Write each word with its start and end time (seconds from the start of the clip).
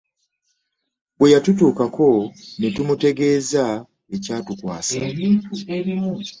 Bwe 1.17 1.27
yatutuukako 1.33 2.07
ne 2.59 2.67
tumutegeeza 2.75 3.63
ekyatukwasa. 4.15 4.99